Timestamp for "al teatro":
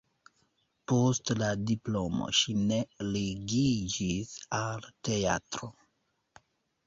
4.61-5.69